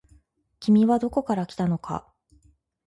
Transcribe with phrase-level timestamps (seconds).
[0.59, 2.11] 君はどこから来たのか。